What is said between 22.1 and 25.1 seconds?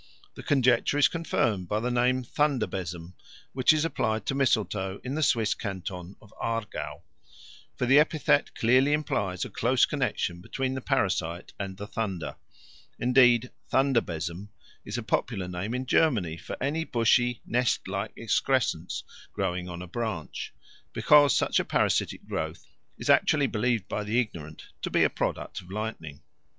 growth is actually believed by the ignorant to be